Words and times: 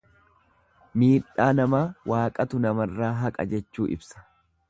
Miidhaa 1.01 1.49
namaa 1.59 1.83
Waaqatu 2.13 2.63
namarraa 2.65 3.13
haqa 3.21 3.49
jechuu 3.55 3.89
ibsa. 3.99 4.27